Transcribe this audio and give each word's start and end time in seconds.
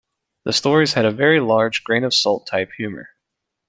The 0.45 0.51
stories 0.51 0.93
had 0.93 1.05
a 1.05 1.11
very 1.11 1.39
large 1.39 1.83
grain-of-salt-type 1.83 2.71
humor. 2.75 3.09